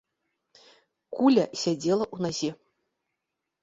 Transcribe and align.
Куля 1.19 1.45
сядзела 1.67 2.03
ў 2.15 2.17
назе. 2.29 2.51